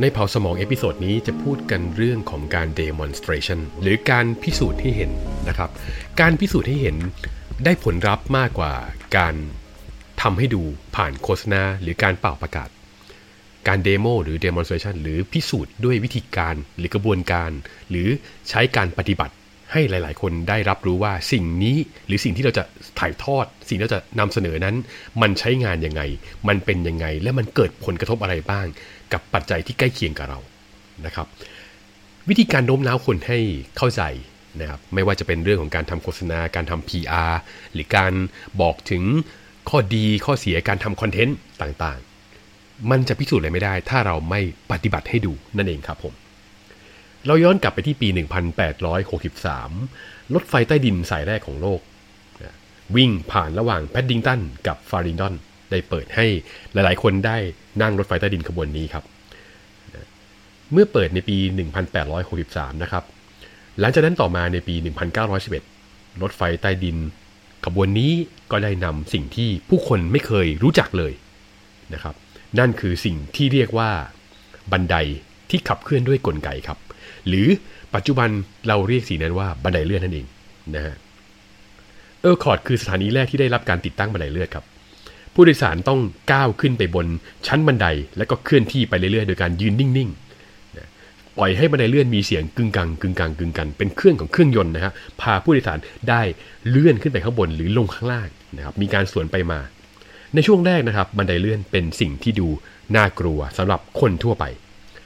[0.00, 5.10] ในเผาสมอง episode นี้จะพูดกันเรื่องของการ demonstration หรือการพิสูจน์ให้เห็น
[5.48, 5.70] นะครับ
[6.20, 6.96] การพิสูจน์ให้เห็น
[7.64, 8.74] ได้ผลลัพธ์มากกว่า
[9.16, 9.34] การ
[10.22, 10.62] ทำให้ดู
[10.96, 12.68] ผ่านโฆษณาหรือการป่าวประกาศ
[13.68, 17.50] การ demo หรือ demonstration หรือพิสูจน์ด้วยวิธีการหรือกระบวนการ
[17.90, 18.08] หรือ
[18.48, 19.34] ใช้การปฏิบัติ
[19.72, 22.64] ให้หลาย ๆ คนได้รับรู้ว่าสิ่งนี้หรือสิ่งที่เราจะ
[22.98, 24.76] ถ่ายทอด สิ่งที่เราจะนำเสนอนั้น
[25.22, 26.02] มันใช้งานยังไง
[26.48, 28.66] มันเป็นยังไง และมันเกิดผลกระทบอะไรบ้าง
[29.12, 30.40] กับปัจจัยที่ใกล้เคียงกับเรา
[31.06, 31.26] นะครับ
[32.28, 33.38] วิธีการโน้มน้าวคนให้
[33.76, 34.02] เข้าใจ
[34.60, 37.32] นะครับไม่ว่าจะเป็นเรื่องของการทำโฆษณาการทำ PR
[37.72, 38.12] หรือการ
[38.60, 39.02] บอกถึง
[39.70, 46.14] ข้อดีข้อเสียการทำคอนเทนต์ต่างๆ มันจะพิสูจน์อะไรไม่ได้ ถ้าเราไม่ปฏิบัติให้ดูนั่นเองครับผม
[47.26, 48.08] เราย้อนกลับไปที่ปี
[48.96, 51.80] 1863 รถไฟใต้ดินสายแรกของโลก
[52.96, 55.34] วิ่งผ่านระหว่างแพดดิงตันกับฟาริงดอน
[55.70, 56.26] ได้เปิดให้
[56.72, 57.36] หลายๆ คนได้
[57.82, 59.04] นั่งรถไฟใต้ดินขบวนนี้ครับ
[60.72, 61.36] เมื่อเปิดในปี
[62.10, 63.04] 1863 นะครับ
[63.80, 64.74] หลังจากนั้นต่อมาในปี
[65.48, 66.96] 1911 รถไฟใต้ดิน
[67.64, 68.12] ขบวนนี้
[68.50, 71.12] ก็ได้นำสิ่งที่ผู้คนไม่เคยรู้จักเลย
[71.94, 72.14] นะครับ
[72.58, 73.90] นั่นคือสิ่งที่เรียกว่า
[74.72, 74.96] บันได
[75.50, 76.78] ที่ขับเคลื่อนด้วยกลไกครับ
[77.28, 77.46] หรือ
[77.94, 78.28] ปัจจุบัน
[78.68, 80.26] เราเรียกสิ่งนั้นว่าบันไดเลื่อนนั่นเอง
[80.74, 80.94] นะฮะ
[82.20, 84.64] Earl's Court คือสถานีแรกที่ได้รับการติดตั้งบันไดเลื่อนครับ
[85.34, 86.00] ผู้โดยสารต้อง
[86.32, 87.06] ก้าวขึ้นไปบน
[87.46, 87.86] ชั้นบันได
[88.16, 90.31] แล้วก็เคลื่อนที่ไปเรื่อยๆ โดยการยืนนิ่งๆ
[91.38, 96.22] ปล่อยให้บันไดเลื่อนมีเสียงกึ่งกังกึ่งกังกึ่งกัง เป็นเครื่องของเครื่องยนต์นะฮะพาผู้โดยสารได้
[96.68, 99.60] เลื่อนขึ้นไปข้างบนหรือลงข้างล่างนะครับมีการสวนไปมา
[100.34, 102.48] ในช่วงแรกนะครับ บันไดเลื่อนเป็นสิ่งที่ดู
[102.96, 104.44] น่ากลัวสำหรับคนทั่วไป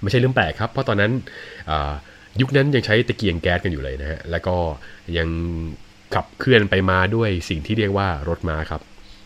[0.00, 1.12] ไม่ใช่เรื่องแปลกครับ เพราะตอนนั้น
[2.40, 4.56] ยุคนั้นยังใช้ตะเกียงแก๊สกันอยู่เลยนะฮะแล้วก็
[5.18, 5.28] ยัง
[6.14, 8.80] ขับเคลื่อนไปมาด้วยสิ่งที่เรียกว่ารถม้าครับ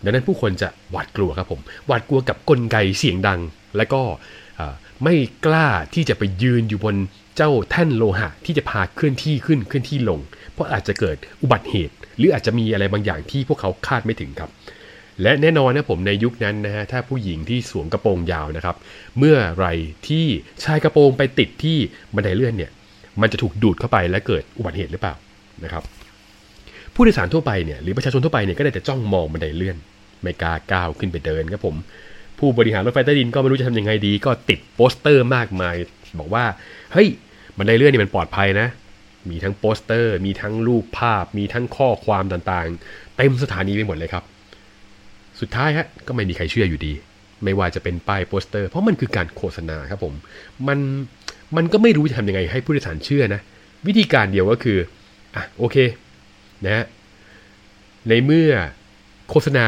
[0.05, 3.41] ดังนั้นผู้คนจะหวาดกลัวครับผมหวาดกลัวกับกลไกเสียงดัง
[3.77, 4.03] และก็
[5.05, 5.15] ไม่
[5.47, 6.97] กล้าที่จะไปยืนอยู่บน
[7.37, 10.21] เจ้าแท่นโลหะ ที่จะพาเคลื่อนที่ขึ้นเคลื่อนที่ลง
[10.53, 14.51] เพราะอาจจะเกิดอุบัติเหตุ หรืออาจจะมีอะไรบางอย่างที่พวกเขาคาดไม่ถึงครับ
[15.23, 18.77] และแน่นอนนะผมในยุคนั้นนะฮะถ้าผู้หญิงที่สวมกระโปรงยาวนะครับ
[19.19, 19.67] เมื่อไร
[20.09, 20.27] ที่
[20.65, 21.77] ชายกระโปรงไปติดที่
[22.15, 22.71] บันไดเลื่อนเนี่ย
[23.21, 25.15] มันจะถูกดูดเข้าไปและเกิดอุบัติเหตุหรือเปล่า
[25.65, 25.83] นะครับ
[26.95, 29.77] ผู้โดยสารทั่วไปเนี่ยหรือประชาชนทั่วไปเนี่ยก็ได้แต่จ้องมองบันไดเลื่อน
[30.23, 31.77] ไม่กล้าก้าวขึ้นไปเดินครับผม
[32.39, 35.75] ผู้บริหารรถไฟใต้ดินก็ไม่รู้จะทำยังไงดี ก็ติดโปสเตอร์มากมาย
[36.19, 36.45] บอกว่า
[36.93, 37.09] เฮ้ย
[37.57, 38.69] บันไดเลื่อนนี่มันปลอดภัยนะ
[39.31, 44.25] มีทั้งโปสเตอร์ มีทั้งรูปภาพ มีทั้งข้อความต่างๆ เต็มสถานีไปหมดเลยครับ
[45.41, 46.93] สุดท้ายฮะก็ไม่มีใครเชื่ออยู่ดี
[47.45, 50.15] ไม่ว่าจะเป็นป้ายโปสเตอร์ เพราะมันคือการโฆษณาครับผม
[50.69, 50.79] มัน
[51.57, 53.41] มันก็ไม่รู้จะทำยังไงให้ผู้โดยสารเชื่อนะ
[53.87, 54.79] วิธีการเดียวก็คือ
[55.35, 55.77] อะโอเค
[56.65, 56.85] นะฮะ
[58.09, 58.51] ในเมื่อ
[59.31, 59.67] โฆษณา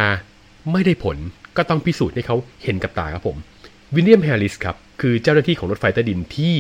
[0.73, 1.17] ไม่ได้ผล
[1.59, 3.37] ก็ต้องพิสูจน์ให้เขาเห็นกับตาครับผม
[3.95, 6.55] วิลเลียมแฮร์ริสครับคือเจ้าหน้าที่ของรถไฟใต้ดินที่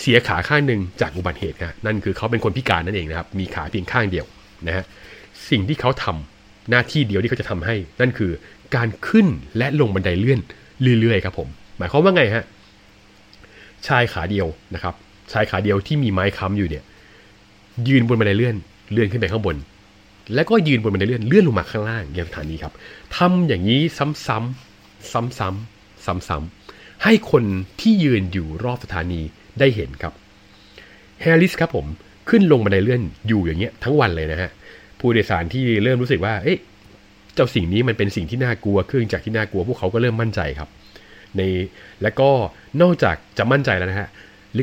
[0.00, 4.26] เสียขาข้างหนึ่งจากอุบัติเหตุนะนั่นคือเขาเป็นคนพิการนั่นเองนะครับมีขาเพียงข้างเดียว
[4.66, 4.84] นะฮะ
[5.50, 8.30] สิ่งที่เขาทำหน้าที่เดียวที่เขาจะทำให้ นั่นคือ
[8.76, 9.26] การขึ้น
[9.58, 10.40] และลงบันไดเลื่อน
[11.00, 11.48] เรื่อยๆครับผม
[11.78, 12.44] หมายความว่าไงฮะ
[13.86, 14.94] ชายขาเดียวนะครับ
[15.32, 16.84] ชายขาเดียวที่มีไม้ค้ำอยู่เนี่ย
[17.88, 18.56] ยืนบนบันไดเลื่อน
[18.92, 19.56] เลื่อนขึ้นไปข้างบน
[20.34, 22.72] แล้วก็ยืนบนบันไดเลื่อนเลื่อนลงมาข้างล่างอย่างสถานีครับ
[23.16, 24.28] ทำอย่างนี้ซ้ำๆ
[25.12, 27.44] ซ้ำๆซ้ำๆให้คน
[27.80, 29.20] ที่ยืนอยู่รอบสถานี
[29.58, 30.12] ได้เห็นครับ
[31.22, 31.86] แฮร์ริสครับผม
[32.28, 34.50] ขึ้นลงบันไดเลื่อนอยู่อย่างเงี้ยทั้งวันเลยนะฮะ
[34.98, 36.58] ผู้โดยสารที่เริ่มรู้สึกว่า เอ๊ะ
[37.34, 40.68] เจ้าสิ่งนี้มันเป็นสิ่งที่น่ากลัวเครื่องจักรที่น่ากลัวพวกเขาก็เริ่มมั่นใจครับ
[41.36, 41.42] ใน
[42.02, 42.30] และก็
[42.82, 44.08] นอกจากจะมั่นใจแล้วนะฮะ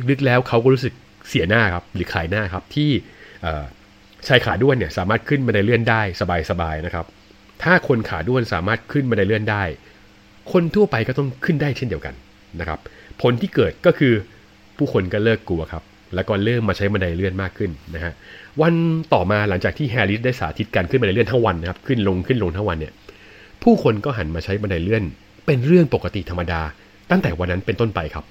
[0.09, 0.93] ลึกๆแล้วเขาก็รู้สึก
[1.29, 2.89] เสียหน้าครับหรือขายหน้าครับที่
[4.27, 6.01] ชายขาด้วนเนี่ยสามารถขึ้นบันไดเลื่อนได้
[6.49, 7.05] สบายๆนะครับ
[7.63, 9.63] ถ้าคนขาด้วนสามารถขึ้นบันไดเลื่อนได้
[10.51, 12.13] คนทั่วไปก็ต้องขึ้นได้เช่นเดียวกัน
[12.59, 12.79] นะครับ
[13.21, 14.13] ผลที่เกิดก็คือ
[14.77, 15.83] ผู้คนก็เลิกกลัวครับ
[16.15, 18.13] แล้วก็เริ่มมาใช้บันไดเลื่อนมากขึ้นนะฮะ
[18.61, 18.73] วัน
[19.13, 22.93] ต่อมาหลังจากที่แฮร์ริสได้สาธิตการขึ้นบันไดเลื่อนทั้งวันนะครับ ขึ้นลงขึ้นลงทั้งวันเนี่ย
[23.63, 25.03] ผู้คนก็หันมาใช้บันไดเลื่อน
[25.45, 26.61] เป็นเรื่องปกติธรรมดา
[27.11, 28.25] ตั้งแต่วันนั้นเป็นต้นไปครับ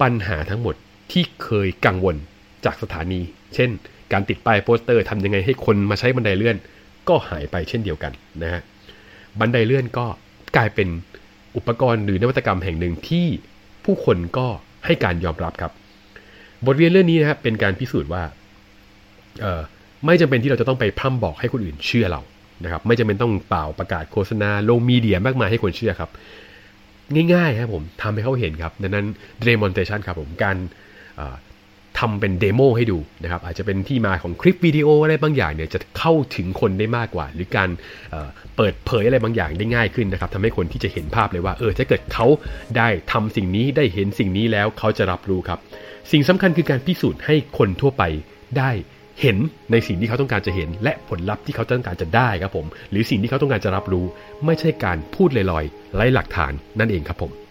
[0.00, 0.74] ปัญหาทั้งหมด
[1.12, 2.16] ที่เคยกังวล
[2.64, 3.20] จากสถานี
[3.54, 3.70] เช่น
[4.12, 6.56] การติดป้ายโปสเตอร์ทำยังไงให้คนมาใช้บันไดเลื่อน
[7.08, 8.12] ก็หายไปเช่นเดียวกัน
[8.42, 8.62] นะฮะ
[9.40, 10.06] บันไดเลื่อนก็
[10.56, 10.88] กลายเป็น
[11.56, 13.26] อุปกรณ์หรือนวัตกรรมแห่งหนึ่งที่
[13.84, 14.46] ผู้คนก็
[14.86, 15.72] ให้การยอมรับครับ
[16.66, 18.22] บทเรียนเรื่องนี้นะครับเป็นการพิสูจน์ว่า
[19.40, 22.20] เไม่จำเป็นที่เราจะต้องไปพร่ำบอกให้คนอื่นเชื่อเรา
[22.64, 26.10] นะครับ ไม่จำเป็นต้องเป่าประกาศโฆษณาลงมีเดียมากมายให้คนเชื่อครับ
[27.34, 29.06] ง่ายๆครับผมทำให้เขาเห็นครับดังนั้น
[29.46, 30.56] demonstration ครับผมการ
[32.02, 37.68] ทำเป็นเดโมให้ดูนะครับอาจจะเป็นที่มาของคลิปวิดีโออะไรบางอย่างเนี่ยจะเข้าถึงคนได้มากกว่า หรือการ
[38.10, 42.26] เเปิดเผยอะไรบางอย่างได้ง่ายขึ้นนะครับทำให้คนที่จะเห็นภาพเลยว่าเออถ้าเกิดเขา
[42.76, 45.58] ได้ทำสิ่งนี้ได้เห็นสิ่งนี้แล้วเขาจะรับรู้ครับ
[46.12, 48.02] สิ่งสำคัญคือการพิสูจน์ให้คนทั่วไป
[48.58, 48.70] ได้
[49.20, 49.36] เห็น
[49.70, 54.04] ในสิ่งที่เขาต้องการจะเห็น และผลลัพธ์ที่เขาต้องการจะได้ครับผม หรือสิ่งที่เขาต้องการจะรับรู้
[54.46, 57.41] ไม่ใช่การพูดลอยๆไร้หลักฐานนั่นเองครับผม